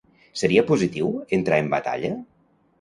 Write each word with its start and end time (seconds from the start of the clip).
Seria 0.41 0.63
positiu 0.71 1.11
entrar 1.39 1.63
en 1.67 1.71
batalla? 1.77 2.13